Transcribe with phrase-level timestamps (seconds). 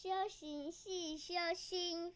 [0.00, 2.14] 修行是修心